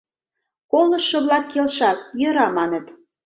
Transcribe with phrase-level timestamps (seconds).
[0.71, 2.85] Колыштшо-влак келшат, «йӧра» маныт.